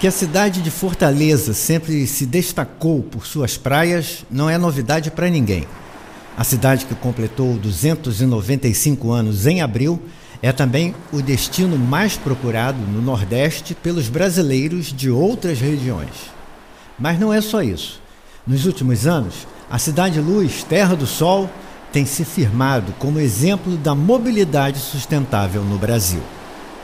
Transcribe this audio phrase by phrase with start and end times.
[0.00, 5.28] Que a cidade de Fortaleza sempre se destacou por suas praias não é novidade para
[5.28, 5.66] ninguém.
[6.38, 10.00] A cidade que completou 295 anos em abril
[10.40, 16.32] é também o destino mais procurado no Nordeste pelos brasileiros de outras regiões.
[16.98, 18.00] Mas não é só isso.
[18.46, 21.50] Nos últimos anos, a Cidade Luz, Terra do Sol,
[21.92, 26.22] tem se firmado como exemplo da mobilidade sustentável no Brasil.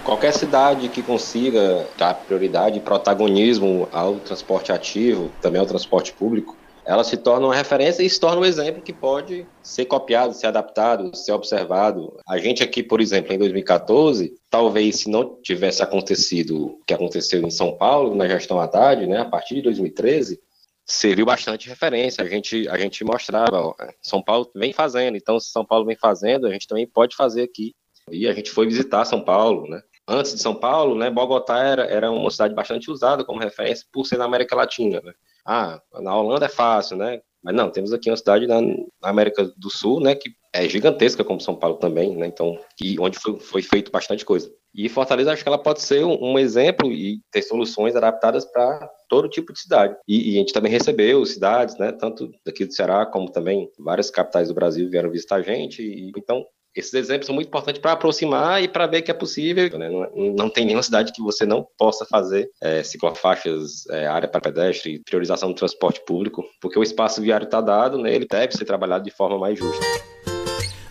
[0.07, 6.57] Qualquer cidade que consiga dar prioridade e protagonismo ao transporte ativo, também ao transporte público,
[6.85, 10.47] ela se torna uma referência e se torna um exemplo que pode ser copiado, ser
[10.47, 12.21] adaptado, ser observado.
[12.29, 17.43] A gente aqui, por exemplo, em 2014, talvez se não tivesse acontecido o que aconteceu
[17.43, 20.41] em São Paulo, na gestão Haddad, né, a partir de 2013,
[20.85, 22.23] serviu bastante referência.
[22.23, 25.97] A gente, a gente mostrava, ó, São Paulo vem fazendo, então se São Paulo vem
[25.97, 27.75] fazendo, a gente também pode fazer aqui.
[28.09, 29.83] E a gente foi visitar São Paulo, né?
[30.09, 34.07] Antes de São Paulo, né, Bogotá era, era uma cidade bastante usada como referência por
[34.07, 35.13] ser na América Latina, né?
[35.45, 37.21] Ah, na Holanda é fácil, né?
[37.43, 38.59] Mas não, temos aqui uma cidade na,
[39.03, 42.27] América do Sul, né, que é gigantesca como São Paulo também, né?
[42.27, 44.51] Então, e onde foi, foi feito bastante coisa.
[44.75, 48.91] E Fortaleza acho que ela pode ser um, um exemplo e ter soluções adaptadas para
[49.09, 49.97] todo tipo de cidade.
[50.09, 54.11] E, e, a gente também recebeu cidades, né, tanto daqui do Ceará como também várias
[54.11, 55.83] capitais do Brasil vieram visitar a gente.
[55.83, 56.45] E, então,
[56.77, 59.79] esses exemplos são muito importantes para aproximar e para ver que é possível.
[59.79, 59.89] Né?
[59.89, 64.29] Não, é, não, tem nenhuma cidade que você não possa fazer é, ciclofaixas, é, área
[64.29, 68.15] para pedestre, priorização do transporte público, porque o espaço viário está dado, né?
[68.15, 69.85] ele deve ser trabalhado de forma mais justa.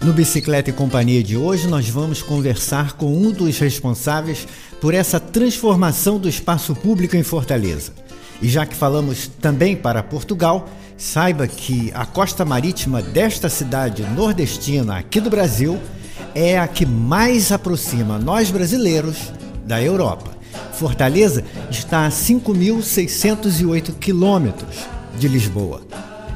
[0.03, 4.47] No Bicicleta e Companhia de hoje, nós vamos conversar com um dos responsáveis
[4.79, 8.04] por essa transformação do espaço público em Fortaleza.
[8.41, 14.97] E já que falamos também para Portugal, saiba que a costa marítima desta cidade nordestina
[14.97, 15.79] aqui do Brasil
[16.33, 19.31] é a que mais aproxima nós brasileiros
[19.65, 20.31] da Europa.
[20.73, 24.85] Fortaleza está a 5.608 quilômetros
[25.17, 25.81] de Lisboa.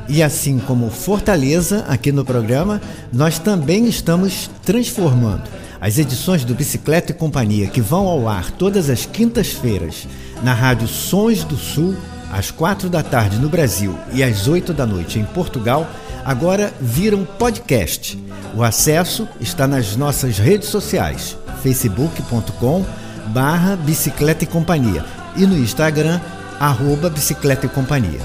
[0.08, 2.82] E assim como Fortaleza, aqui no programa,
[3.14, 5.44] nós também estamos transformando
[5.80, 10.08] as edições do Bicicleta e Companhia, que vão ao ar todas as quintas-feiras
[10.44, 11.96] na Rádio Sons do Sul,
[12.32, 15.88] às quatro da tarde no Brasil e às oito da noite em Portugal,
[16.24, 18.18] agora viram podcast.
[18.56, 22.86] O acesso está nas nossas redes sociais, facebook.com
[23.28, 25.06] barra Bicicleta e Companhia
[25.36, 26.20] e no Instagram,
[26.60, 28.20] arroba Bicicleta e Companhia.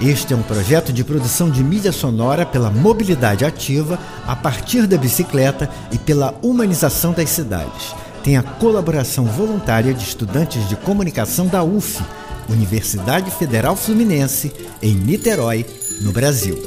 [0.00, 4.96] Este é um projeto de produção de mídia sonora pela mobilidade ativa a partir da
[4.96, 7.94] bicicleta e pela humanização das cidades.
[8.22, 12.02] Tem a colaboração voluntária de estudantes de comunicação da UF,
[12.48, 15.64] Universidade Federal Fluminense, em Niterói,
[16.02, 16.58] no Brasil.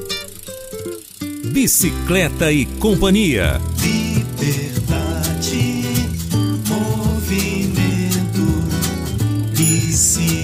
[1.52, 3.62] Bicicleta e Companhia.
[9.56, 10.43] Antes de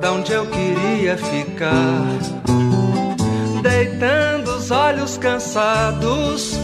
[0.01, 2.19] da onde eu queria ficar,
[3.63, 6.55] deitando os olhos cansados,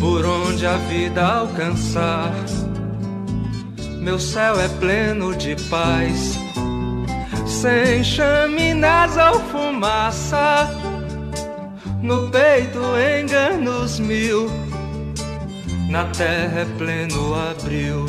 [0.00, 2.34] por onde a vida alcançar.
[4.00, 6.33] Meu céu é pleno de paz
[7.64, 10.68] sem chaminés ou fumaça,
[12.02, 12.78] no peito
[13.18, 14.50] enganos mil,
[15.88, 18.04] na terra é pleno abril.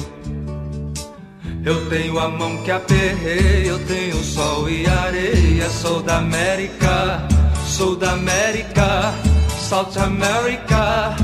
[1.64, 7.26] Eu tenho a mão que aperrei, eu tenho sol e areia, sou da América,
[7.66, 9.14] sou da América,
[9.58, 11.16] South America.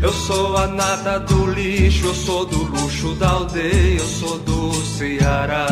[0.00, 4.72] Eu sou a nata do lixo, eu sou do luxo da aldeia, eu sou do
[4.72, 5.66] Ceará.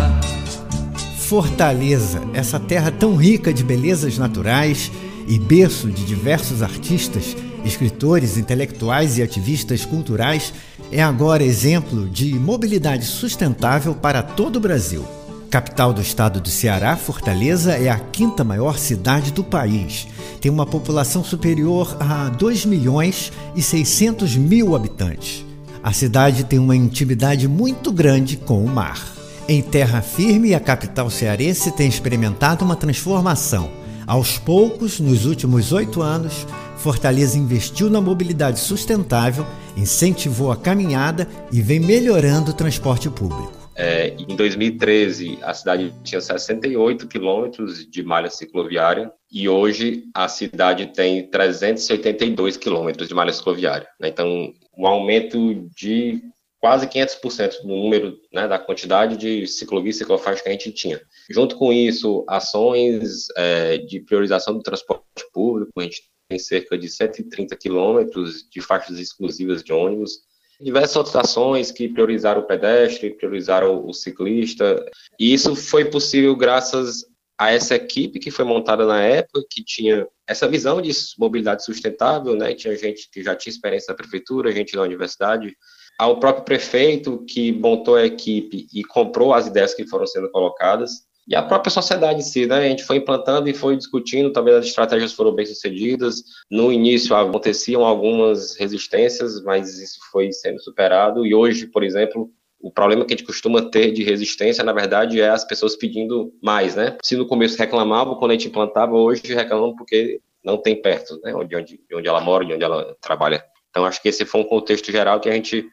[1.33, 4.93] Fortaleza, essa terra tão rica de belezas naturais
[5.27, 7.35] e berço de diversos artistas,
[7.65, 10.53] escritores, intelectuais e ativistas culturais,
[10.91, 15.07] é agora exemplo de mobilidade sustentável para todo o Brasil.
[15.49, 20.07] Capital do estado do Ceará, Fortaleza é a quinta maior cidade do país.
[20.39, 25.47] Tem uma população superior a 2 milhões e 600 mil habitantes.
[25.83, 29.22] A cidade tem uma intimidade muito grande com o mar.
[29.53, 33.71] Em terra firme, a capital cearense tem experimentado uma transformação.
[34.07, 36.47] Aos poucos, nos últimos oito anos,
[36.79, 39.45] Fortaleza investiu na mobilidade sustentável,
[39.77, 43.53] incentivou a caminhada e vem melhorando o transporte público.
[43.77, 50.87] É, em 2013, a cidade tinha 68 quilômetros de malha cicloviária e hoje a cidade
[50.95, 53.87] tem 382 quilômetros de malha cicloviária.
[54.01, 54.09] Né?
[54.09, 56.23] Então, um aumento de
[56.63, 61.03] quase 500% no número, né, da quantidade de ciclovias ciclofaixas que a gente tinha.
[61.29, 65.03] Junto com isso, ações é, de priorização do transporte
[65.35, 70.21] público, a gente tem cerca de 130 quilômetros de faixas exclusivas de ônibus,
[70.61, 74.89] diversas outras ações que priorizaram o pedestre, priorizaram o ciclista.
[75.19, 77.05] E isso foi possível graças
[77.37, 82.37] a essa equipe que foi montada na época, que tinha essa visão de mobilidade sustentável,
[82.37, 82.55] né?
[82.55, 85.57] Tinha gente que já tinha experiência da prefeitura, gente da universidade,
[85.99, 91.07] ao próprio prefeito que montou a equipe e comprou as ideias que foram sendo colocadas
[91.27, 92.57] e a própria sociedade em si, né?
[92.57, 96.23] A gente foi implantando e foi discutindo, talvez as estratégias foram bem sucedidas.
[96.51, 101.25] No início aconteciam algumas resistências, mas isso foi sendo superado.
[101.25, 102.29] E hoje, por exemplo,
[102.61, 106.33] o problema que a gente costuma ter de resistência, na verdade, é as pessoas pedindo
[106.43, 106.97] mais, né?
[107.03, 111.33] Se no começo reclamavam, quando a gente implantava, hoje reclamam porque não tem perto, né?
[111.45, 113.45] De onde, de onde ela mora, de onde ela trabalha.
[113.71, 115.67] Então, acho que esse foi um contexto geral que a gente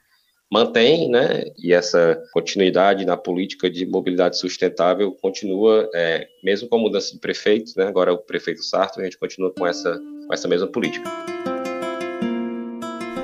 [0.52, 6.80] mantém, né, e essa continuidade na política de mobilidade sustentável continua, é, mesmo com a
[6.80, 10.48] mudança de prefeito, né, agora o prefeito Sarto, a gente continua com essa, com essa
[10.48, 11.08] mesma política.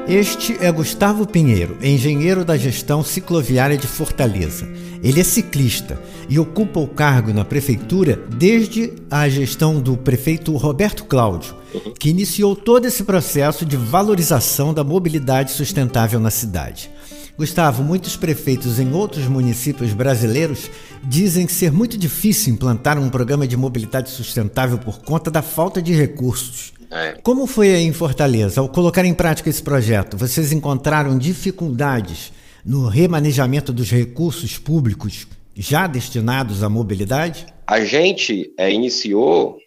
[0.07, 4.68] Este é Gustavo Pinheiro, engenheiro da gestão cicloviária de Fortaleza.
[5.04, 6.00] Ele é ciclista
[6.30, 11.56] e ocupa o cargo na prefeitura desde a gestão do prefeito Roberto Cláudio,
[12.00, 16.92] que iniciou todo esse processo de valorização da mobilidade sustentável na cidade.
[17.37, 20.71] Gustavo, muitos prefeitos em outros municípios brasileiros
[21.03, 25.93] dizem ser muito difícil implantar um programa de mobilidade sustentável por conta da falta de
[25.93, 26.73] recursos.
[26.89, 27.13] É.
[27.21, 28.61] Como foi aí em Fortaleza?
[28.61, 32.31] Ao colocar em prática esse projeto, vocês encontraram dificuldades
[32.63, 37.47] no remanejamento dos recursos públicos já destinados à mobilidade?
[37.67, 39.57] A gente é, iniciou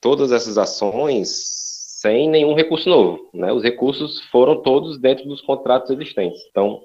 [0.00, 1.65] todas essas ações
[2.06, 3.28] sem nenhum recurso novo.
[3.34, 3.52] Né?
[3.52, 6.40] Os recursos foram todos dentro dos contratos existentes.
[6.50, 6.80] Então,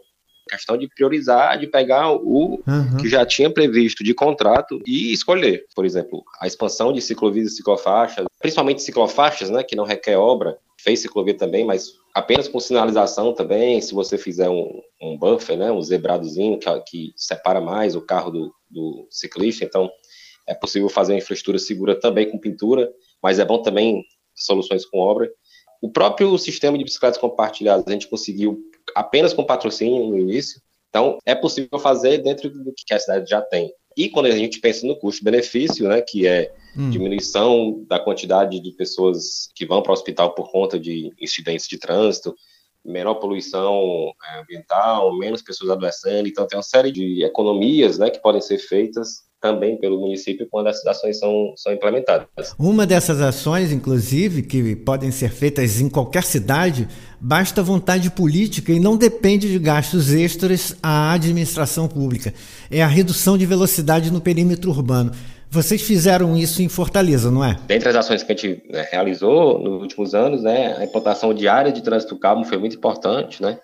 [0.50, 2.98] questão de priorizar, de pegar o uhum.
[3.00, 5.66] que já tinha previsto de contrato e escolher.
[5.76, 10.58] Por exemplo, a expansão de ciclovias e ciclofaixas, principalmente ciclofaixas, né, que não requer obra,
[10.78, 15.72] fez ciclovia também, mas apenas com sinalização também, se você fizer um, um buffer, né,
[15.72, 19.90] um zebradozinho que, que separa mais o carro do, do ciclista, então
[20.48, 24.04] é possível fazer uma infraestrutura segura também com pintura, mas é bom também
[24.46, 25.30] soluções com obra.
[25.82, 28.60] O próprio sistema de bicicletas compartilhadas a gente conseguiu
[28.96, 33.42] apenas com patrocínio no início, então é possível fazer dentro do que a cidade já
[33.42, 33.74] tem.
[33.98, 36.90] E quando a gente pensa no custo-benefício, né, que é hum.
[36.90, 41.78] diminuição da quantidade de pessoas que vão para o hospital por conta de incidentes de
[41.78, 42.34] trânsito,
[42.86, 48.22] menor poluição é, ambiental, menos pessoas adoecendo, então tem uma série de economias né, que
[48.22, 52.28] podem ser feitas também pelo município quando essas ações são, são implementadas.
[52.58, 56.88] Uma dessas ações, inclusive, que podem ser feitas em qualquer cidade,
[57.20, 62.34] basta vontade política e não depende de gastos extras à administração pública.
[62.70, 65.12] É a redução de velocidade no perímetro urbano.
[65.50, 67.58] Vocês fizeram isso em Fortaleza, não é?
[67.68, 71.48] Dentre as ações que a gente né, realizou nos últimos anos, né, a implantação de
[71.48, 73.58] áreas de trânsito calmo foi muito importante, né?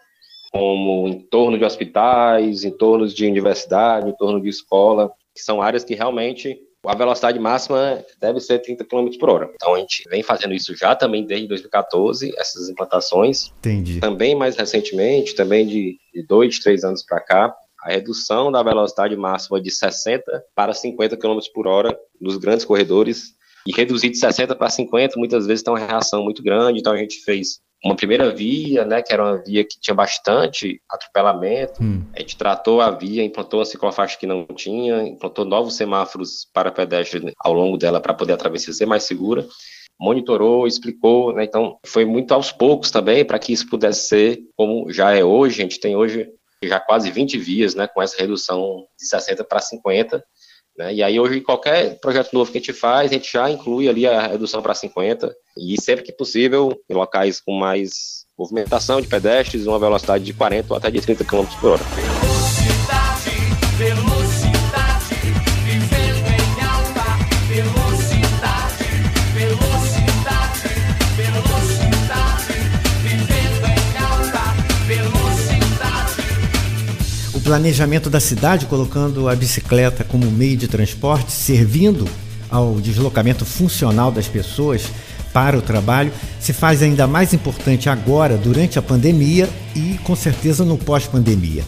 [0.51, 5.61] como em torno de hospitais, em torno de universidade, em torno de escola, que são
[5.61, 9.51] áreas que realmente a velocidade máxima deve ser 30 km por hora.
[9.53, 13.51] Então a gente vem fazendo isso já também desde 2014, essas implantações.
[13.59, 13.99] Entendi.
[13.99, 19.15] Também mais recentemente, também de, de dois, três anos para cá, a redução da velocidade
[19.15, 20.23] máxima de 60
[20.55, 25.45] para 50 km por hora nos grandes corredores e reduzir de 60 para 50 muitas
[25.45, 29.13] vezes tem uma reação muito grande, então a gente fez uma primeira via, né, que
[29.13, 31.81] era uma via que tinha bastante atropelamento.
[31.81, 32.03] Hum.
[32.15, 36.71] A gente tratou a via, implantou uma ciclofaixa que não tinha, implantou novos semáforos para
[36.71, 39.45] pedestres ao longo dela para poder a travessia ser mais segura.
[39.99, 41.43] monitorou, explicou, né?
[41.43, 45.59] Então, foi muito aos poucos também para que isso pudesse ser como já é hoje.
[45.59, 46.29] A gente tem hoje
[46.63, 50.23] já quase 20 vias, né, com essa redução de 60 para 50.
[50.77, 50.95] Né?
[50.95, 54.05] E aí, hoje, qualquer projeto novo que a gente faz, a gente já inclui ali
[54.05, 55.33] a redução para 50.
[55.57, 60.73] E sempre que possível, em locais com mais movimentação de pedestres, uma velocidade de 40
[60.73, 62.16] ou até de 30 km por hora.
[77.47, 82.05] Planejamento da cidade, colocando a bicicleta como meio de transporte, servindo
[82.49, 84.81] ao deslocamento funcional das pessoas
[85.31, 86.11] para o trabalho,
[86.41, 91.63] se faz ainda mais importante agora, durante a pandemia e com certeza no pós-pandemia.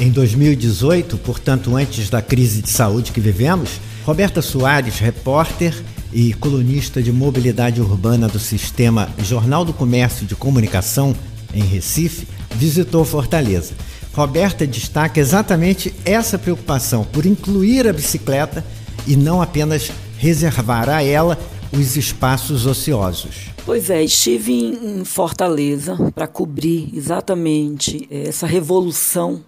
[0.00, 5.74] Em 2018, portanto, antes da crise de saúde que vivemos, Roberta Soares, repórter
[6.12, 11.16] e colunista de mobilidade urbana do sistema Jornal do Comércio de Comunicação
[11.52, 13.74] em Recife, visitou Fortaleza.
[14.16, 18.64] Roberta destaca exatamente essa preocupação por incluir a bicicleta
[19.06, 21.38] e não apenas reservar a ela
[21.70, 23.50] os espaços ociosos.
[23.66, 29.44] Pois é, estive em Fortaleza para cobrir exatamente essa revolução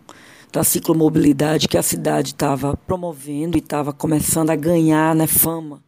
[0.53, 5.81] da ciclomobilidade que a cidade estava promovendo e estava começando a ganhar né, fama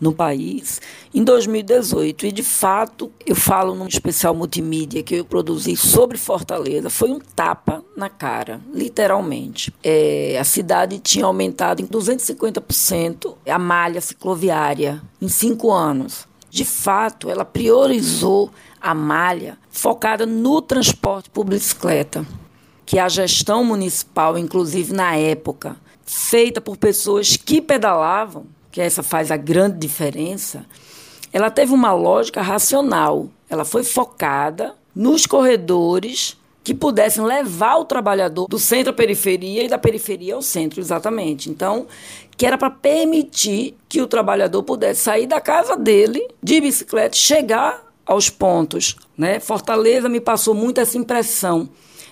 [0.00, 0.80] no país
[1.14, 2.26] em 2018.
[2.26, 7.18] E, de fato, eu falo num especial multimídia que eu produzi sobre Fortaleza, foi um
[7.18, 9.72] tapa na cara, literalmente.
[9.82, 16.26] É, a cidade tinha aumentado em 250% a malha cicloviária em cinco anos.
[16.50, 22.24] De fato, ela priorizou a malha focada no transporte por bicicleta,
[22.86, 29.30] que a gestão municipal, inclusive na época, feita por pessoas que pedalavam, que essa faz
[29.30, 30.66] a grande diferença,
[31.32, 33.28] ela teve uma lógica racional.
[33.48, 39.68] Ela foi focada nos corredores que pudessem levar o trabalhador do centro à periferia e
[39.68, 41.48] da periferia ao centro, exatamente.
[41.48, 41.86] Então,
[42.36, 47.80] que era para permitir que o trabalhador pudesse sair da casa dele de bicicleta, chegar
[48.04, 48.96] aos pontos.
[49.16, 49.38] Né?
[49.38, 51.68] Fortaleza me passou muito essa impressão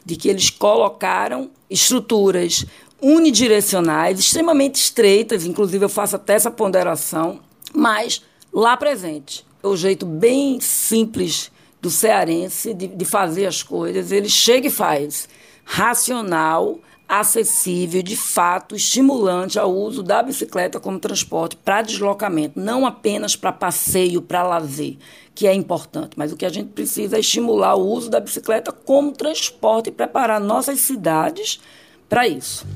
[0.06, 2.64] de que eles colocaram estruturas
[3.02, 7.40] unidirecionais, extremamente estreitas, inclusive eu faço até essa ponderação,
[7.74, 9.44] mas lá presente.
[9.62, 14.70] É o jeito bem simples do cearense de, de fazer as coisas, ele chega e
[14.70, 15.28] faz.
[15.64, 16.78] Racional,
[17.08, 23.52] acessível, de fato, estimulante ao uso da bicicleta como transporte para deslocamento, não apenas para
[23.52, 24.96] passeio, para lazer,
[25.34, 28.70] que é importante, mas o que a gente precisa é estimular o uso da bicicleta
[28.72, 31.60] como transporte e preparar nossas cidades
[32.12, 32.66] para isso.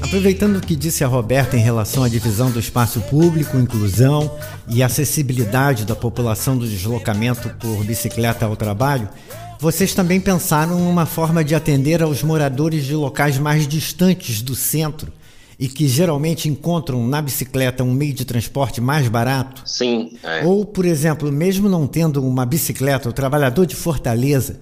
[0.00, 4.38] Aproveitando o que disse a Roberta em relação à divisão do espaço público, inclusão
[4.68, 9.08] e acessibilidade da população do deslocamento por bicicleta ao trabalho,
[9.58, 15.12] vocês também pensaram numa forma de atender aos moradores de locais mais distantes do centro
[15.60, 19.62] e que geralmente encontram na bicicleta um meio de transporte mais barato?
[19.66, 20.16] Sim.
[20.22, 20.42] É.
[20.42, 24.58] Ou, por exemplo, mesmo não tendo uma bicicleta, o trabalhador de Fortaleza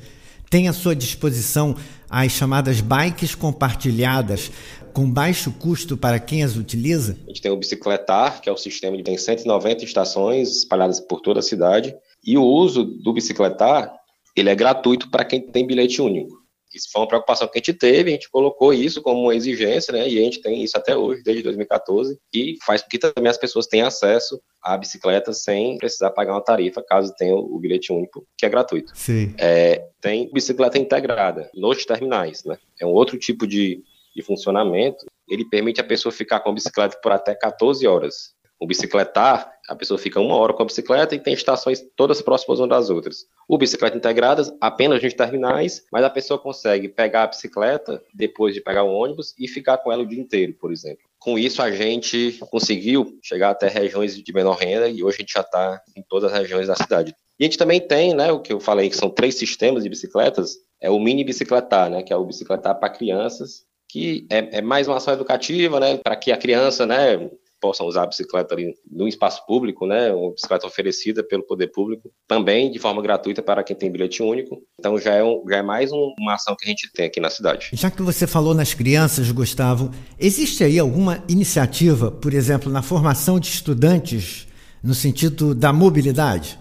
[0.50, 1.76] tem à sua disposição
[2.10, 4.50] as chamadas bikes compartilhadas
[4.92, 7.16] com baixo custo para quem as utiliza?
[7.26, 11.20] A gente tem o Bicicletar, que é o sistema que tem 190 estações espalhadas por
[11.20, 11.94] toda a cidade,
[12.26, 13.94] e o uso do Bicicletar,
[14.34, 16.47] ele é gratuito para quem tem bilhete único.
[16.72, 19.92] Isso foi uma preocupação que a gente teve, a gente colocou isso como uma exigência,
[19.92, 20.08] né?
[20.08, 23.38] E a gente tem isso até hoje, desde 2014, e faz com que também as
[23.38, 28.26] pessoas tenham acesso à bicicleta sem precisar pagar uma tarifa, caso tenha o bilhete único,
[28.36, 28.92] que é gratuito.
[28.94, 29.34] Sim.
[29.38, 32.58] É, tem bicicleta integrada nos terminais, né?
[32.80, 33.82] É um outro tipo de,
[34.14, 35.06] de funcionamento.
[35.28, 38.37] Ele permite a pessoa ficar com a bicicleta por até 14 horas.
[38.60, 42.58] O bicicletar, a pessoa fica uma hora com a bicicleta e tem estações todas próximas
[42.58, 43.26] umas das outras.
[43.46, 48.60] O bicicleta integradas, apenas nos terminais, mas a pessoa consegue pegar a bicicleta depois de
[48.60, 51.08] pegar o ônibus e ficar com ela o dia inteiro, por exemplo.
[51.18, 55.32] Com isso, a gente conseguiu chegar até regiões de menor renda e hoje a gente
[55.32, 57.14] já está em todas as regiões da cidade.
[57.38, 59.88] E a gente também tem, né, o que eu falei, que são três sistemas de
[59.88, 64.62] bicicletas, é o mini bicicletar, né, que é o bicicletar para crianças, que é, é,
[64.62, 68.74] mais uma ação educativa, né, para que a criança, né, possam usar a bicicleta ali
[68.90, 70.12] no espaço público, né?
[70.12, 74.62] Uma bicicleta oferecida pelo poder público, também de forma gratuita para quem tem bilhete único.
[74.78, 77.20] Então já é, um, já é mais um, uma ação que a gente tem aqui
[77.20, 77.70] na cidade.
[77.72, 83.38] Já que você falou nas crianças, Gustavo, existe aí alguma iniciativa, por exemplo, na formação
[83.38, 84.46] de estudantes
[84.82, 86.58] no sentido da mobilidade?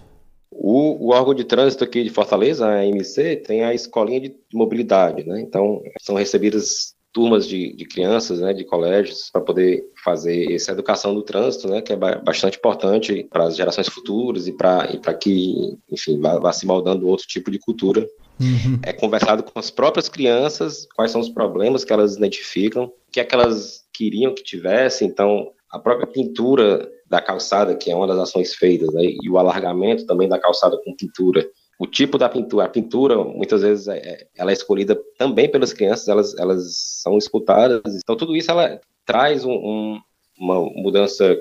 [0.51, 5.23] O, o, órgão de trânsito aqui de Fortaleza, a AMC, tem a escolinha de mobilidade,
[5.23, 5.39] né?
[5.39, 11.15] Então, são recebidas turmas de, de crianças, né, de colégios, para poder fazer essa educação
[11.15, 15.75] do trânsito, né, que é bastante importante para as gerações futuras e para e que,
[15.91, 18.07] enfim, vá, vá, se moldando outro tipo de cultura.
[18.39, 18.79] Uhum.
[18.83, 23.19] É conversado com as próprias crianças, quais são os problemas que elas identificam, o que
[23.19, 28.05] é que elas queriam que tivesse, então a própria pintura da calçada, que é uma
[28.05, 32.27] das ações feitas, né, e o alargamento também da calçada com pintura, o tipo da
[32.27, 36.75] pintura, a pintura muitas vezes é, é, ela é escolhida também pelas crianças, elas, elas
[36.75, 40.01] são escutadas, então tudo isso ela traz um, um,
[40.39, 41.37] uma mudança,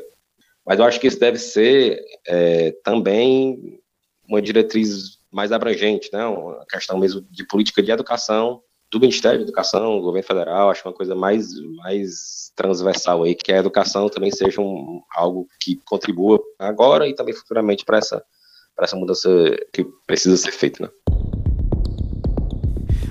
[0.64, 3.80] mas eu acho que isso deve ser é, também
[4.28, 9.44] uma diretriz mais abrangente, né, uma questão mesmo de política de educação do Ministério da
[9.44, 14.30] Educação, do governo federal, acho uma coisa mais, mais transversal aí, que a educação também
[14.30, 18.24] seja um, algo que contribua agora e também futuramente para essa
[18.76, 19.28] para essa mudança
[19.72, 20.84] que precisa ser feita.
[20.84, 20.90] Né?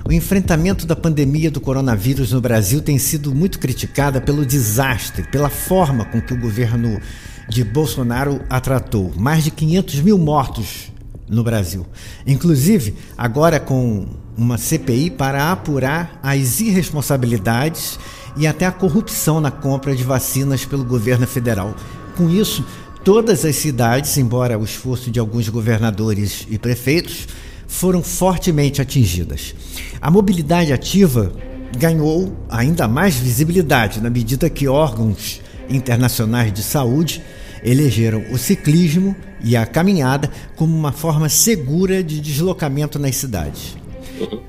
[0.08, 5.50] O enfrentamento da pandemia do coronavírus no Brasil tem sido muito criticada pelo desastre, pela
[5.50, 7.00] forma com que o governo
[7.48, 9.12] de Bolsonaro a tratou.
[9.16, 10.92] Mais de 500 mil mortos
[11.28, 11.84] no Brasil.
[12.24, 14.06] Inclusive, agora com
[14.36, 17.98] uma CPI para apurar as irresponsabilidades
[18.36, 21.74] e até a corrupção na compra de vacinas pelo governo federal.
[22.16, 22.64] Com isso,
[23.06, 27.28] Todas as cidades, embora o esforço de alguns governadores e prefeitos,
[27.68, 29.54] foram fortemente atingidas.
[30.00, 31.32] A mobilidade ativa
[31.78, 37.22] ganhou ainda mais visibilidade na medida que órgãos internacionais de saúde
[37.62, 43.76] elegeram o ciclismo e a caminhada como uma forma segura de deslocamento nas cidades.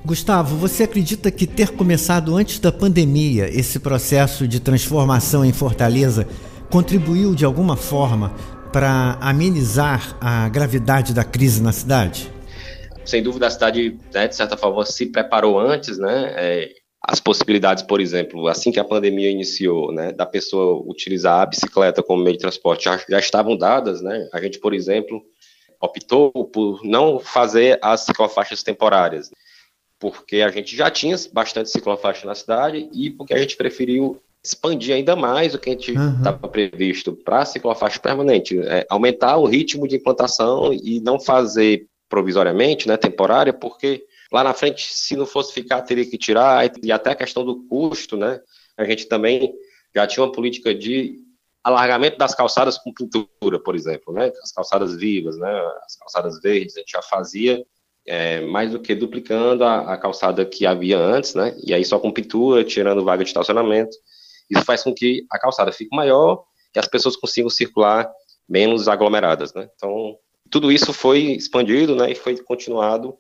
[0.04, 6.28] Gustavo, você acredita que ter começado antes da pandemia esse processo de transformação em Fortaleza
[6.70, 8.34] contribuiu de alguma forma
[8.72, 12.32] para amenizar a gravidade da crise na cidade?
[13.06, 16.34] Sem dúvida, a cidade, né, de certa forma, se preparou antes, né?
[16.36, 21.46] É, as possibilidades, por exemplo, assim que a pandemia iniciou, né, da pessoa utilizar a
[21.46, 24.28] bicicleta como meio de transporte já, já estavam dadas, né?
[24.34, 25.22] A gente, por exemplo,
[25.82, 29.32] optou por não fazer as ciclofaixas temporárias,
[30.00, 34.96] porque a gente já tinha bastante ciclofaixa na cidade e porque a gente preferiu expandir
[34.96, 36.52] ainda mais o que a gente estava uhum.
[36.52, 42.88] previsto para a ciclofaixa permanente, é, aumentar o ritmo de implantação e não fazer provisoriamente,
[42.88, 47.12] né, temporária, porque lá na frente, se não fosse ficar, teria que tirar, e até
[47.12, 48.40] a questão do custo, né,
[48.78, 49.54] a gente também
[49.94, 51.20] já tinha uma política de
[51.64, 55.52] alargamento das calçadas com pintura, por exemplo, né, as calçadas vivas, né,
[55.86, 57.66] as calçadas verdes, a gente já fazia
[58.06, 62.00] é, mais do que duplicando a, a calçada que havia antes, né, e aí só
[62.00, 63.98] com pintura, tirando vaga de estacionamento,
[64.50, 66.44] isso faz com que a calçada fique maior
[66.76, 68.10] e as pessoas consigam circular
[68.48, 69.68] menos aglomeradas, né?
[69.76, 70.16] Então,
[70.50, 73.16] tudo isso foi expandido, né, e foi continuado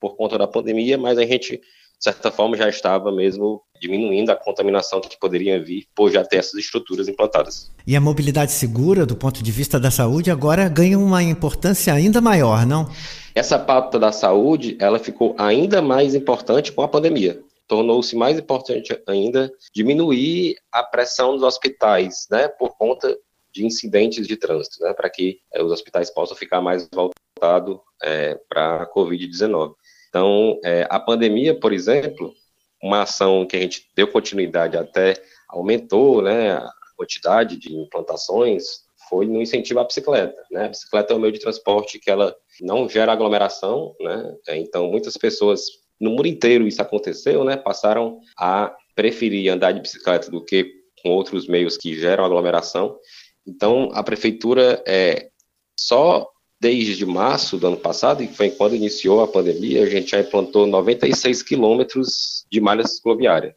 [0.00, 1.62] por conta da pandemia, mas a gente, de
[1.98, 6.54] certa forma, já estava mesmo diminuindo a contaminação que poderia vir por já ter essas
[6.54, 7.70] estruturas implantadas.
[7.86, 12.20] E a mobilidade segura, do ponto de vista da saúde, agora ganha uma importância ainda
[12.20, 12.88] maior, não?
[13.34, 19.00] Essa pauta da saúde, ela ficou ainda mais importante com a pandemia tornou-se mais importante
[19.06, 23.16] ainda diminuir a pressão dos hospitais, né, por conta
[23.52, 28.36] de incidentes de trânsito, né, para que é, os hospitais possam ficar mais voltados é,
[28.48, 29.74] para a Covid-19.
[30.08, 32.34] Então, é, a pandemia, por exemplo,
[32.82, 35.14] uma ação que a gente deu continuidade até
[35.48, 40.66] aumentou, né, a quantidade de implantações foi no incentivo à bicicleta, né?
[40.66, 44.36] A bicicleta é um meio de transporte que ela não gera aglomeração, né?
[44.50, 47.56] Então muitas pessoas no mundo inteiro isso aconteceu, né?
[47.56, 52.98] Passaram a preferir andar de bicicleta do que com outros meios que geram aglomeração.
[53.46, 55.30] Então, a prefeitura é
[55.78, 56.28] só
[56.60, 60.66] desde março do ano passado, que foi quando iniciou a pandemia, a gente já implantou
[60.66, 63.56] 96 quilômetros de malha cicloviária,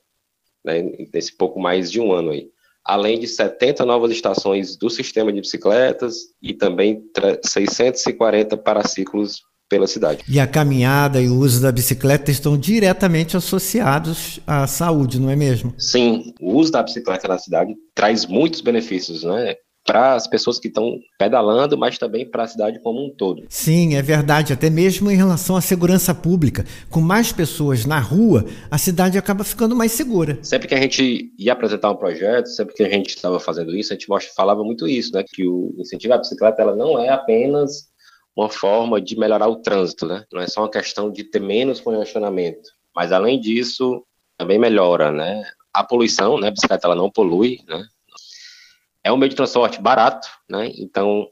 [0.63, 0.81] né,
[1.13, 2.49] nesse pouco mais de um ano aí.
[2.85, 7.03] Além de 70 novas estações do sistema de bicicletas e também
[7.43, 9.41] 640 paraciclos
[9.73, 10.23] pela cidade.
[10.29, 15.35] E a caminhada e o uso da bicicleta estão diretamente associados à saúde, não é
[15.35, 15.73] mesmo?
[15.79, 19.55] Sim, o uso da bicicleta na cidade traz muitos benefícios, né?
[19.85, 23.43] para as pessoas que estão pedalando, mas também para a cidade como um todo.
[23.49, 26.63] Sim, é verdade, até mesmo em relação à segurança pública.
[26.89, 30.39] Com mais pessoas na rua, a cidade acaba ficando mais segura.
[30.41, 33.91] Sempre que a gente ia apresentar um projeto, sempre que a gente estava fazendo isso,
[33.91, 35.25] a gente falava muito isso, né?
[35.27, 37.91] Que o incentivo à bicicleta ela não é apenas
[38.35, 40.25] uma forma de melhorar o trânsito, né?
[40.31, 44.03] Não é só uma questão de ter menos congestionamento, mas além disso,
[44.37, 45.43] também melhora, né?
[45.73, 46.47] A poluição, né?
[46.47, 47.85] A bicicleta ela não polui, né?
[49.03, 50.71] É um meio de transporte barato, né?
[50.77, 51.27] Então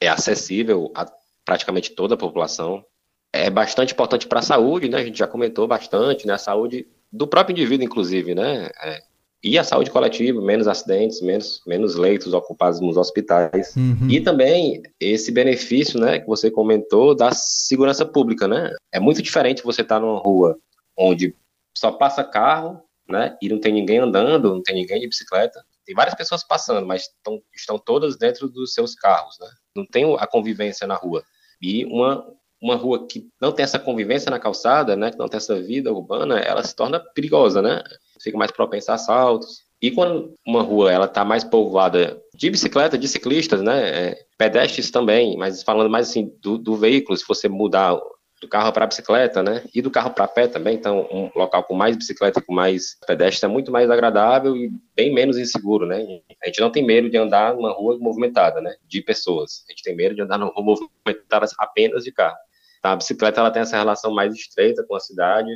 [0.00, 1.06] é acessível a
[1.44, 2.84] praticamente toda a população.
[3.32, 4.98] É bastante importante para a saúde, né?
[4.98, 6.34] A gente já comentou bastante, né?
[6.34, 8.70] A saúde do próprio indivíduo, inclusive, né?
[8.82, 9.02] É,
[9.44, 13.76] e a saúde coletiva, menos acidentes, menos, menos leitos ocupados nos hospitais.
[13.76, 14.08] Uhum.
[14.08, 18.72] E também esse benefício, né, que você comentou da segurança pública, né?
[18.90, 20.56] É muito diferente você estar tá numa rua
[20.96, 21.36] onde
[21.76, 25.62] só passa carro, né, e não tem ninguém andando, não tem ninguém de bicicleta.
[25.84, 29.48] Tem várias pessoas passando, mas tão, estão todas dentro dos seus carros, né?
[29.76, 31.22] Não tem a convivência na rua.
[31.60, 32.26] E uma,
[32.62, 35.92] uma rua que não tem essa convivência na calçada, né, que não tem essa vida
[35.92, 37.82] urbana, ela se torna perigosa, né?
[38.24, 39.62] Fica mais propensa a assaltos.
[39.80, 44.90] E quando uma rua ela está mais povoada de bicicleta, de ciclistas, né, é, pedestres
[44.90, 48.00] também, mas falando mais assim do, do veículo, se você mudar
[48.44, 49.64] do carro para bicicleta, né?
[49.74, 50.76] E do carro para pé também.
[50.76, 55.12] Então, um local com mais bicicleta, com mais pedestre é muito mais agradável e bem
[55.12, 56.04] menos inseguro, né?
[56.42, 58.74] A gente não tem medo de andar numa rua movimentada, né?
[58.86, 59.64] De pessoas.
[59.68, 62.36] A gente tem medo de andar numa rua movimentada apenas de carro.
[62.82, 62.92] Tá?
[62.92, 65.50] A bicicleta ela tem essa relação mais estreita com a cidade.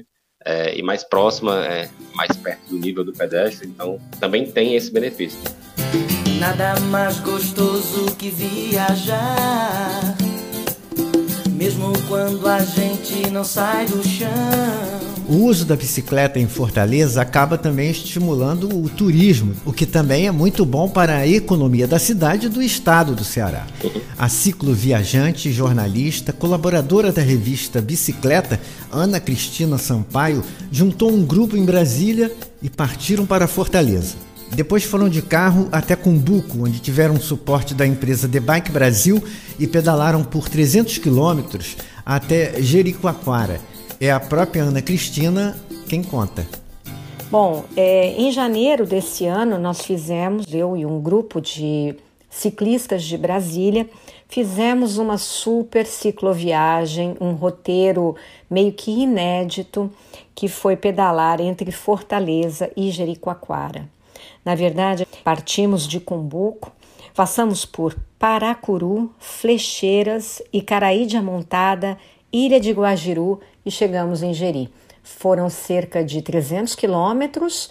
[0.44, 4.90] É, e mais próxima, é, mais perto do nível do pedestre, então também tem esse
[4.92, 5.38] benefício.
[6.38, 10.17] Nada mais gostoso que viajar
[11.58, 14.28] mesmo quando a gente não sai do chão.
[15.28, 20.30] O uso da bicicleta em Fortaleza acaba também estimulando o turismo, o que também é
[20.30, 23.66] muito bom para a economia da cidade e do estado do Ceará.
[24.16, 32.32] A cicloviajante, jornalista, colaboradora da revista Bicicleta, Ana Cristina Sampaio, juntou um grupo em Brasília
[32.62, 34.27] e partiram para Fortaleza.
[34.54, 39.22] Depois foram de carro até Cumbuco, onde tiveram suporte da empresa The Bike Brasil
[39.58, 43.60] e pedalaram por 300 quilômetros até Jericoacoara.
[44.00, 45.56] É a própria Ana Cristina
[45.88, 46.46] quem conta.
[47.30, 51.94] Bom, é, em janeiro desse ano nós fizemos, eu e um grupo de
[52.30, 53.88] ciclistas de Brasília,
[54.28, 58.16] fizemos uma super cicloviagem, um roteiro
[58.50, 59.90] meio que inédito,
[60.34, 63.88] que foi pedalar entre Fortaleza e Jericoacoara.
[64.48, 66.72] Na verdade, partimos de Cumbuco,
[67.14, 71.98] passamos por Paracuru, Flecheiras, Icaraí de Amontada,
[72.32, 74.72] Ilha de Guajiru e chegamos em Jeri.
[75.02, 77.70] Foram cerca de 300 quilômetros,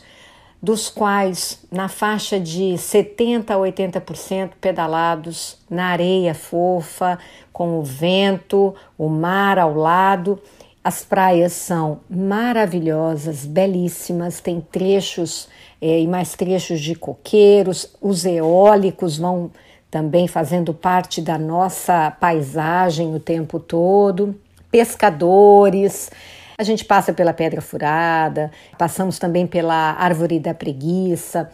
[0.61, 7.17] dos quais na faixa de 70 a 80% pedalados na areia fofa,
[7.51, 10.39] com o vento, o mar ao lado.
[10.87, 15.49] As praias são maravilhosas, belíssimas, tem trechos
[15.81, 19.51] é, e mais trechos de coqueiros, os eólicos vão
[19.91, 24.33] também fazendo parte da nossa paisagem o tempo todo,
[24.71, 26.09] pescadores.
[26.57, 31.51] A gente passa pela Pedra Furada, passamos também pela Árvore da Preguiça.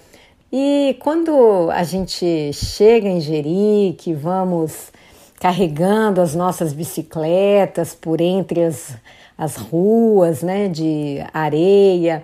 [0.52, 4.91] E quando a gente chega em Jeri, que vamos
[5.39, 8.96] carregando as nossas bicicletas por entre as,
[9.38, 12.24] as ruas né, de areia,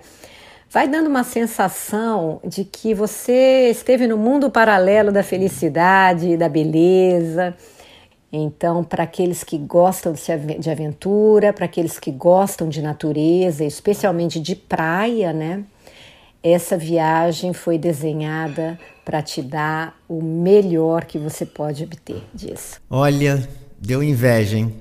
[0.69, 7.55] vai dando uma sensação de que você esteve no mundo paralelo da felicidade, da beleza.
[8.31, 10.13] Então, para aqueles que gostam
[10.59, 15.63] de aventura, para aqueles que gostam de natureza, especialmente de praia, né?
[16.41, 22.79] Essa viagem foi desenhada para te dar o melhor que você pode obter disso.
[22.89, 23.45] Olha,
[23.77, 24.73] deu inveja, hein?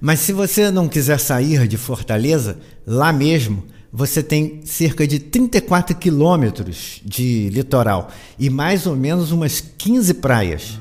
[0.00, 3.64] Mas se você não quiser sair de Fortaleza, lá mesmo
[3.96, 10.80] você tem cerca de 34 quilômetros de litoral e mais ou menos umas 15 praias.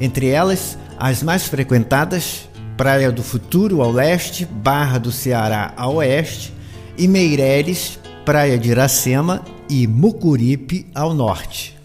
[0.00, 6.52] Entre elas, as mais frequentadas, Praia do Futuro ao leste, Barra do Ceará a oeste,
[6.98, 11.78] e Meireles, Praia de Iracema e Mucuripe ao norte.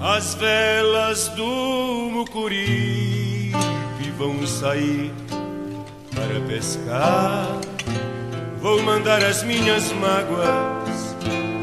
[0.00, 1.44] As velas do
[2.10, 3.15] Mucuripe
[4.26, 5.12] vão sair
[6.14, 7.60] para pescar
[8.60, 11.14] Vou mandar as minhas mágoas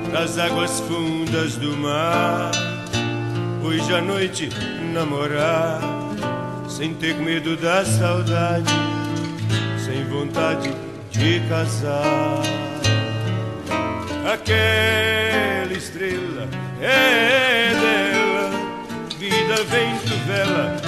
[0.10, 2.52] nas águas fundas do mar.
[3.62, 4.48] Hoje à noite
[4.94, 5.82] namorar,
[6.70, 8.72] sem ter medo da saudade,
[9.84, 10.74] sem vontade
[11.12, 12.42] de casar.
[14.34, 16.48] Aquela estrela
[16.80, 18.50] é dela,
[19.20, 20.83] vida, vento, vela,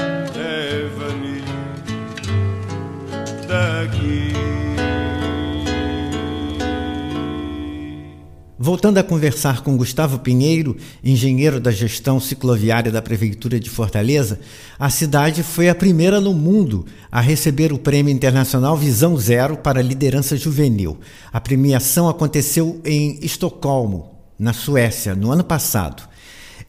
[8.58, 14.40] Voltando a conversar com Gustavo Pinheiro, engenheiro da gestão cicloviária da Prefeitura de Fortaleza,
[14.80, 19.82] a cidade foi a primeira no mundo a receber o Prêmio Internacional Visão Zero para
[19.82, 20.98] Liderança Juvenil.
[21.34, 26.08] A premiação aconteceu em Estocolmo, na Suécia, no ano passado.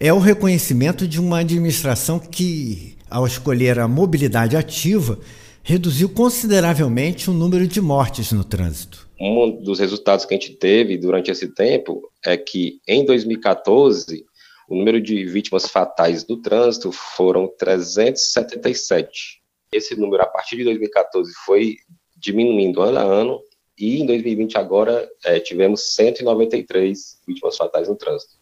[0.00, 5.20] É o reconhecimento de uma administração que ao escolher a mobilidade ativa,
[5.66, 9.10] reduziu consideravelmente o número de mortes no trânsito.
[9.20, 14.24] Um dos resultados que a gente teve durante esse tempo é que em 2014
[14.68, 19.42] o número de vítimas fatais do trânsito foram 377.
[19.72, 21.78] Esse número, a partir de 2014, foi
[22.16, 23.40] diminuindo ano a ano,
[23.76, 28.34] e em 2020 agora é, tivemos 193 vítimas fatais no trânsito.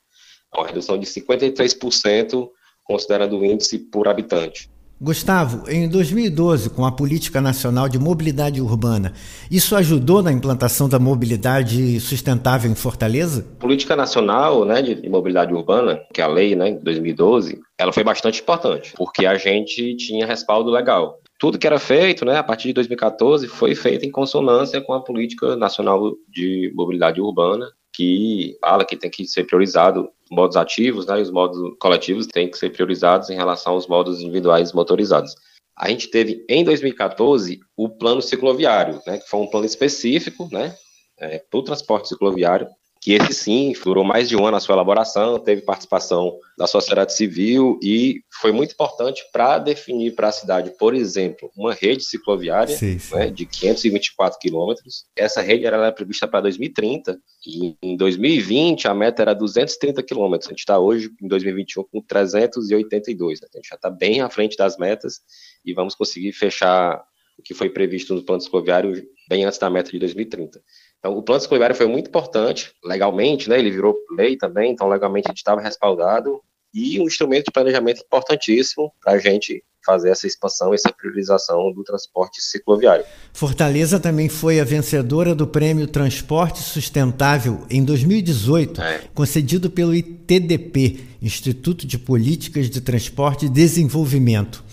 [0.52, 2.50] É uma redução de 53%,
[2.84, 4.73] considerando o índice por habitante.
[5.04, 9.12] Gustavo, em 2012, com a Política Nacional de Mobilidade Urbana,
[9.50, 13.46] isso ajudou na implantação da mobilidade sustentável em Fortaleza?
[13.58, 17.92] A Política Nacional né, de Mobilidade Urbana, que é a lei né, de 2012, ela
[17.92, 21.20] foi bastante importante, porque a gente tinha respaldo legal.
[21.38, 25.02] Tudo que era feito, né, a partir de 2014, foi feito em consonância com a
[25.02, 31.18] Política Nacional de Mobilidade Urbana, que fala que tem que ser priorizado modos ativos, né,
[31.18, 35.34] e os modos coletivos têm que ser priorizados em relação aos modos individuais motorizados.
[35.76, 40.74] A gente teve em 2014 o plano cicloviário, né, que foi um plano específico, né,
[41.18, 42.68] é, para o transporte cicloviário,
[43.04, 47.12] que esse sim durou mais de um ano a sua elaboração, teve participação da sociedade
[47.12, 52.74] civil e foi muito importante para definir para a cidade, por exemplo, uma rede cicloviária
[52.74, 53.14] sim, sim.
[53.14, 55.04] Né, de 524 quilômetros.
[55.14, 60.48] Essa rede era prevista para 2030 e em 2020 a meta era 230 quilômetros.
[60.48, 63.42] A gente está hoje em 2021 com 382.
[63.42, 63.48] Né?
[63.52, 65.20] A gente já está bem à frente das metas
[65.62, 67.04] e vamos conseguir fechar
[67.38, 70.62] o que foi previsto no plano cicloviário bem antes da meta de 2030.
[71.04, 73.58] Então, o plano cicloviário foi muito importante, legalmente, né?
[73.58, 76.40] Ele virou lei também, então legalmente a gente estava respaldado
[76.72, 81.84] e um instrumento de planejamento importantíssimo para a gente fazer essa expansão, essa priorização do
[81.84, 83.04] transporte cicloviário.
[83.34, 89.02] Fortaleza também foi a vencedora do Prêmio Transporte Sustentável em 2018, é.
[89.12, 94.64] concedido pelo ITDP, Instituto de Políticas de Transporte e Desenvolvimento.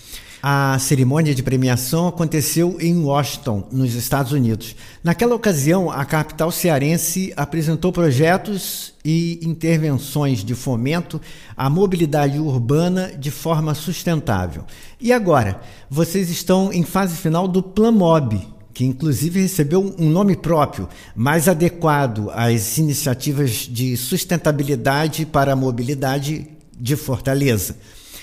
[0.44, 4.74] A cerimônia de premiação aconteceu em Washington, nos Estados Unidos.
[5.04, 11.20] Naquela ocasião, a capital cearense apresentou projetos e intervenções de fomento
[11.56, 14.64] à mobilidade urbana de forma sustentável.
[15.00, 20.34] E agora, vocês estão em fase final do Plan Mob, que inclusive recebeu um nome
[20.34, 27.76] próprio, mais adequado às iniciativas de sustentabilidade para a mobilidade de Fortaleza.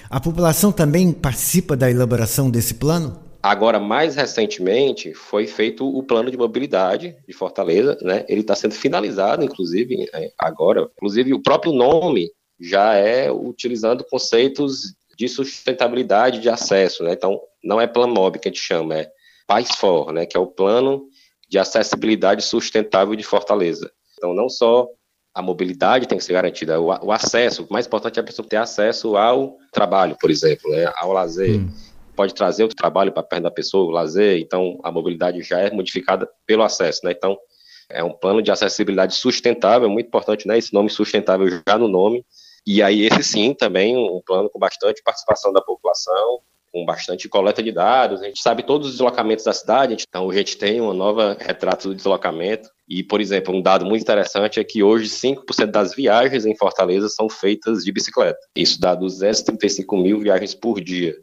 [0.09, 3.19] A população também participa da elaboração desse plano?
[3.43, 8.25] Agora, mais recentemente, foi feito o plano de mobilidade de Fortaleza, né?
[8.27, 10.89] Ele está sendo finalizado, inclusive, é, agora.
[10.97, 17.13] Inclusive, o próprio nome já é utilizando conceitos de sustentabilidade de acesso, né?
[17.13, 19.11] Então, não é Plan Mob que a gente chama, é
[19.45, 20.25] PAIS For, né?
[20.25, 21.03] Que é o Plano
[21.47, 23.91] de Acessibilidade Sustentável de Fortaleza.
[24.17, 24.87] Então, não só
[25.39, 28.45] a mobilidade tem que ser garantida, o, o, acesso, o mais importante é a pessoa
[28.45, 31.61] ter acesso ao trabalho, por exemplo, né, ao lazer.
[31.61, 31.71] Hum.
[32.13, 35.71] Pode trazer o trabalho para perto da pessoa, o lazer, então a mobilidade já é
[35.71, 37.13] modificada pelo acesso, né?
[37.13, 37.37] Então,
[37.89, 40.57] é um plano de acessibilidade sustentável, é muito importante, né?
[40.57, 42.25] Esse nome sustentável já no nome.
[42.67, 47.61] E aí, esse sim, também um plano com bastante participação da população, com bastante coleta
[47.61, 48.21] de dados.
[48.21, 51.89] A gente sabe todos os deslocamentos da cidade, então a gente tem uma nova retrato
[51.89, 52.69] do deslocamento.
[52.87, 57.07] E, por exemplo, um dado muito interessante é que hoje 5% das viagens em Fortaleza
[57.09, 58.39] são feitas de bicicleta.
[58.55, 61.15] Isso dá 235 mil viagens por dia.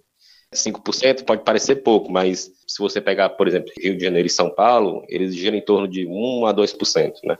[0.54, 4.48] 5% pode parecer pouco, mas se você pegar, por exemplo, Rio de Janeiro e São
[4.48, 7.12] Paulo, eles giram em torno de 1 a 2%.
[7.24, 7.36] Né?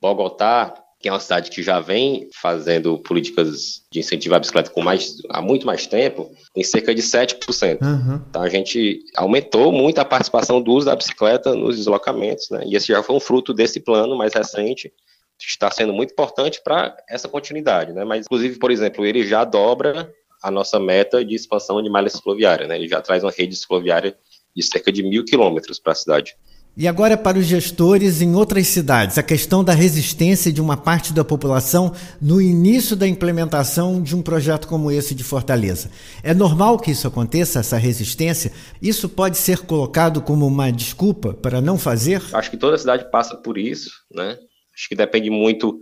[0.00, 4.80] Bogotá que é uma cidade que já vem fazendo políticas de incentivo à bicicleta com
[4.80, 7.82] mais, há muito mais tempo, tem cerca de 7%.
[7.82, 8.22] Uhum.
[8.30, 12.62] Então a gente aumentou muito a participação do uso da bicicleta nos deslocamentos, né?
[12.64, 14.92] E esse já foi um fruto desse plano mais recente,
[15.40, 18.04] está sendo muito importante para essa continuidade, né?
[18.04, 20.08] Mas, inclusive, por exemplo, ele já dobra
[20.40, 22.76] a nossa meta de expansão de malha cicloviária, né?
[22.76, 24.16] Ele já traz uma rede cicloviária
[24.54, 26.36] de cerca de mil quilômetros para a cidade.
[26.74, 31.12] E agora para os gestores em outras cidades, a questão da resistência de uma parte
[31.12, 35.90] da população no início da implementação de um projeto como esse de Fortaleza.
[36.22, 38.50] É normal que isso aconteça, essa resistência?
[38.80, 42.22] Isso pode ser colocado como uma desculpa para não fazer?
[42.32, 44.38] Acho que toda cidade passa por isso, né?
[44.74, 45.78] Acho que depende muito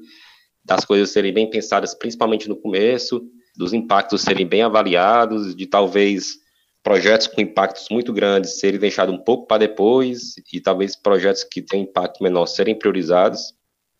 [0.64, 3.22] das coisas serem bem pensadas, principalmente no começo,
[3.56, 6.39] dos impactos serem bem avaliados, de talvez
[6.82, 11.62] projetos com impactos muito grandes serem deixados um pouco para depois e talvez projetos que
[11.62, 13.54] têm impacto menor serem priorizados.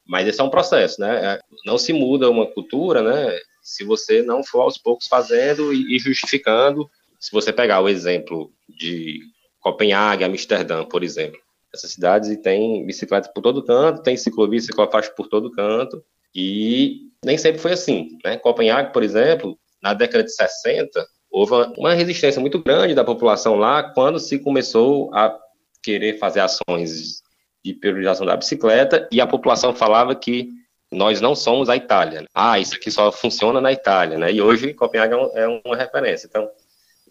[0.07, 1.35] Mas esse é um processo, né?
[1.35, 3.38] É, não se muda uma cultura, né?
[3.62, 6.88] Se você não for aos poucos fazendo e justificando.
[7.19, 9.21] Se você pegar o exemplo de
[9.61, 11.38] Copenhague, Amsterdã, por exemplo,
[11.73, 16.03] essas cidades têm bicicletas por todo canto, tem ciclovia, ciclofaixa por todo canto,
[16.35, 18.38] e nem sempre foi assim, né?
[18.38, 23.83] Copenhague, por exemplo, na década de 60, houve uma resistência muito grande da população lá
[23.83, 25.37] quando se começou a
[25.83, 27.23] querer fazer ações
[27.64, 30.49] de priorização da bicicleta e a população falava que
[30.90, 32.25] nós não somos a Itália.
[32.35, 34.33] Ah, isso aqui só funciona na Itália, né?
[34.33, 36.27] E hoje Copenhague é, uma referência.
[36.27, 36.51] Então,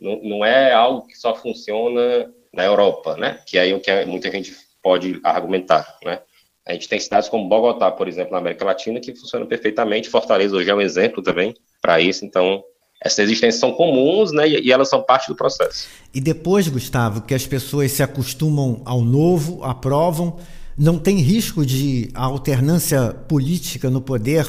[0.01, 3.39] não, não é algo que só funciona na Europa, né?
[3.45, 6.21] Que é o que muita gente pode argumentar, né?
[6.65, 10.09] A gente tem cidades como Bogotá, por exemplo, na América Latina, que funcionam perfeitamente.
[10.09, 12.25] Fortaleza hoje é um exemplo também para isso.
[12.25, 12.63] Então,
[13.01, 14.47] essas existências são comuns, né?
[14.47, 15.87] E elas são parte do processo.
[16.13, 20.37] E depois, Gustavo, que as pessoas se acostumam ao novo, aprovam,
[20.77, 24.45] não tem risco de a alternância política no poder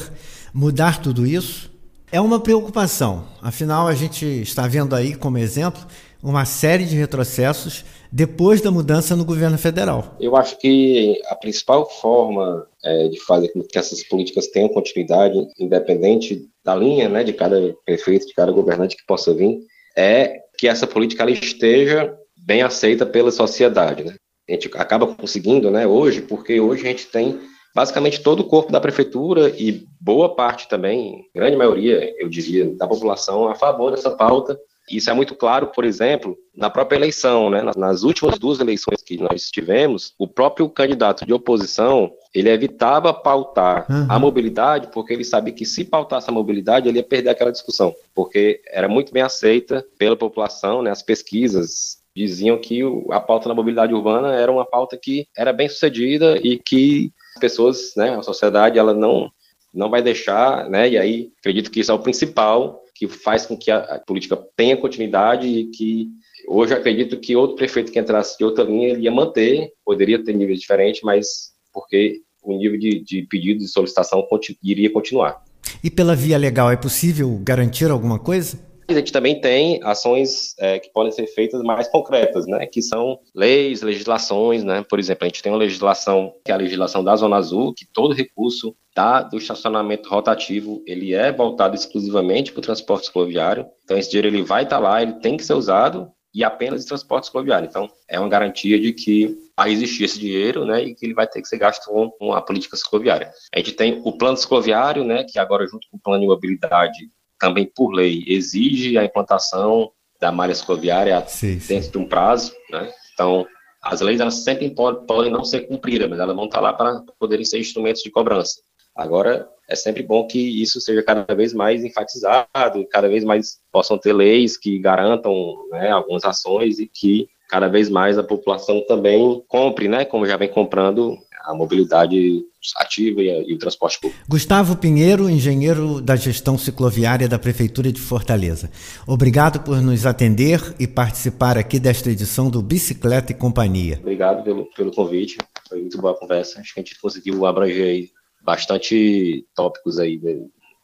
[0.53, 1.71] mudar tudo isso?
[2.11, 3.25] É uma preocupação.
[3.41, 5.81] Afinal, a gente está vendo aí como exemplo
[6.21, 10.15] uma série de retrocessos depois da mudança no governo federal.
[10.19, 15.47] Eu acho que a principal forma é, de fazer com que essas políticas tenham continuidade,
[15.57, 19.59] independente da linha né, de cada prefeito, de cada governante que possa vir,
[19.95, 24.03] é que essa política ela esteja bem aceita pela sociedade.
[24.03, 24.15] Né?
[24.49, 27.39] A gente acaba conseguindo né, hoje, porque hoje a gente tem
[27.73, 32.85] basicamente todo o corpo da prefeitura e boa parte também, grande maioria, eu diria, da
[32.85, 34.59] população a favor dessa pauta
[34.97, 37.63] isso é muito claro, por exemplo, na própria eleição, né?
[37.75, 43.85] Nas últimas duas eleições que nós tivemos, o próprio candidato de oposição ele evitava pautar
[43.89, 44.05] uhum.
[44.09, 47.93] a mobilidade, porque ele sabia que se pautasse a mobilidade, ele ia perder aquela discussão,
[48.15, 50.91] porque era muito bem aceita pela população, né?
[50.91, 55.69] As pesquisas diziam que a pauta da mobilidade urbana era uma pauta que era bem
[55.69, 59.31] sucedida e que as pessoas, né, a sociedade, ela não
[59.73, 60.89] não vai deixar, né?
[60.89, 64.77] E aí acredito que isso é o principal que faz com que a, política tenha
[64.77, 66.07] continuidade e que
[66.47, 70.35] hoje acredito que outro prefeito que entrasse de outra linha ele ia manter, poderia ter
[70.35, 71.25] níveis diferentes, mas
[71.73, 75.43] porque o nível de, de pedido de solicitação continu, iria continuar.
[75.83, 78.59] E pela via legal é possível garantir alguma coisa?
[78.95, 82.65] A gente também tem ações é, que podem ser feitas mais concretas, né?
[82.65, 84.83] Que são leis, legislações, né?
[84.87, 87.85] Por exemplo, a gente tem uma legislação que é a legislação da Zona Azul, que
[87.85, 93.65] todo recurso da, do estacionamento rotativo ele é voltado exclusivamente para o transporte cicloviário.
[93.83, 96.83] Então esse dinheiro ele vai estar tá lá, ele tem que ser usado e apenas
[96.83, 97.67] em transporte cicloviário.
[97.67, 101.27] Então é uma garantia de que vai existir esse dinheiro, né, e que ele vai
[101.27, 103.31] ter que ser gasto com, com a política cicloviária.
[103.53, 107.09] A gente tem o plano cicloviário, né, que agora junto com o plano de mobilidade
[107.41, 111.91] também por lei exige a implantação da malha cicloviária sim, dentro sim.
[111.91, 112.93] de um prazo, né?
[113.13, 113.47] Então,
[113.81, 117.43] as leis elas sempre podem não ser cumpridas, mas elas vão estar lá para poderem
[117.43, 118.61] ser instrumentos de cobrança.
[118.95, 123.97] Agora, é sempre bom que isso seja cada vez mais enfatizado, cada vez mais possam
[123.97, 125.33] ter leis que garantam
[125.71, 130.37] né, algumas ações e que cada vez mais a população também compre, né, como já
[130.37, 132.43] vem comprando a mobilidade
[132.77, 134.23] ativa e, e, o transporte público.
[134.27, 138.69] Gustavo Pinheiro, engenheiro da gestão cicloviária da Prefeitura de Fortaleza.
[139.07, 143.97] Obrigado por nos atender e participar aqui desta edição do Bicicleta e Companhia.
[143.99, 146.59] Obrigado pelo, pelo convite, foi muito boa a conversa.
[146.59, 148.09] Acho que a gente conseguiu abranger
[148.43, 150.19] bastante tópicos aí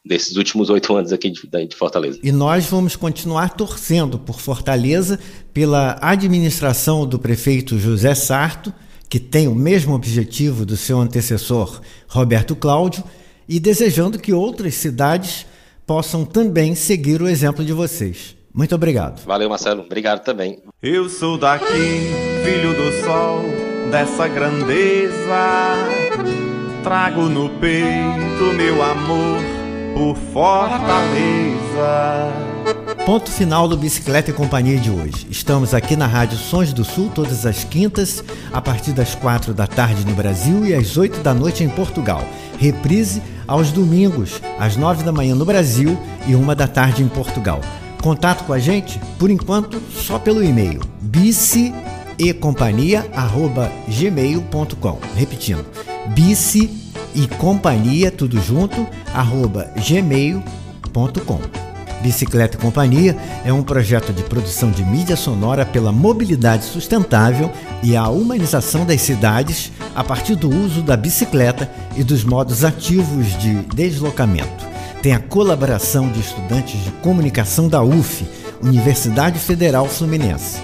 [0.06, 2.20] desses últimos oito anos aqui de, de, Fortaleza.
[2.24, 5.20] E nós vamos continuar torcendo por Fortaleza,
[5.54, 8.74] pela administração do prefeito José Sarto
[9.10, 13.04] que tem o mesmo objetivo do seu antecessor Roberto Cláudio,
[13.48, 15.46] e desejando que outras cidades
[15.86, 18.36] possam também seguir o exemplo de vocês.
[18.54, 19.24] Muito obrigado.
[19.26, 19.84] Valeu, Marcelo.
[19.84, 20.60] Obrigado também.
[20.82, 21.66] Eu sou daqui,
[22.44, 23.44] filho do sol,
[23.92, 25.76] dessa grandeza.
[26.84, 29.42] Trago no peito meu amor
[29.94, 30.98] por Fortaleza.
[33.08, 35.28] Ponto final do Bicicleta e Companhia de hoje.
[35.30, 39.66] Estamos aqui na Rádio Sons do Sul todas as quintas, a partir das quatro da
[39.66, 42.22] tarde no Brasil e às oito da noite em Portugal.
[42.60, 47.62] Reprise aos domingos, às nove da manhã no Brasil e uma da tarde em Portugal.
[48.04, 51.74] Contato com a gente, por enquanto, só pelo e-mail bici
[52.20, 55.00] e companhia@gmail.com.
[55.16, 55.66] Repetindo,
[56.08, 56.70] bici
[57.16, 61.67] e companhia tudo junto arroba gmail.com.
[62.02, 67.96] Bicicleta e Companhia é um projeto de produção de mídia sonora pela mobilidade sustentável e
[67.96, 73.56] a humanização das cidades a partir do uso da bicicleta e dos modos ativos de
[73.74, 74.66] deslocamento.
[75.02, 78.26] Tem a colaboração de estudantes de comunicação da UF,
[78.62, 80.60] Universidade Federal Fluminense.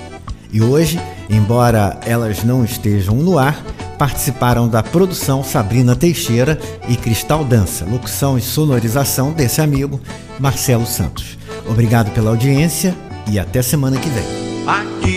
[0.51, 3.63] E hoje, embora elas não estejam no ar,
[4.03, 9.97] participaram da produção Sabrina Teixeira e Cristal Dança, locução e sonorização desse amigo,
[10.37, 11.37] Marcelo Santos.
[11.65, 12.93] Obrigado pela audiência
[13.31, 14.25] e até semana que vem.
[14.67, 15.15] Aqui,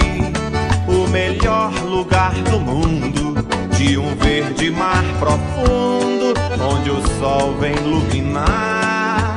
[0.87, 3.35] o melhor lugar do mundo,
[3.77, 6.33] de um verde mar profundo,
[6.63, 9.37] onde o sol vem iluminar.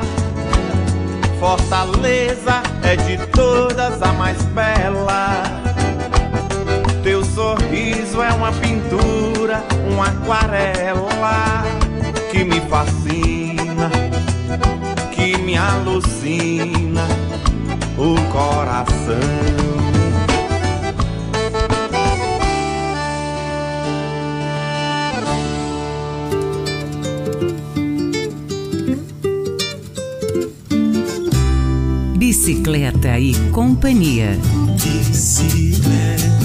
[1.40, 5.59] Fortaleza é de todas a mais bela.
[7.50, 11.64] Sorriso é uma pintura, uma aquarela
[12.30, 13.90] que me fascina,
[15.10, 17.08] que me alucina
[17.98, 19.16] o coração.
[32.16, 34.38] Bicicleta e Companhia.
[34.80, 36.39] Bicicleta.